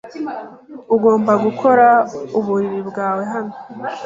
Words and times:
Ugomba 0.95 1.33
gukora 1.45 1.87
uburiri 2.37 2.81
bwawe 2.89 3.23
hano. 3.33 3.53